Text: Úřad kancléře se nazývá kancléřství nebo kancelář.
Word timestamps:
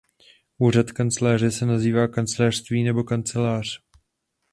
Úřad 0.57 0.91
kancléře 0.91 1.51
se 1.51 1.65
nazývá 1.65 2.07
kancléřství 2.07 2.83
nebo 2.83 3.03
kancelář. 3.03 3.81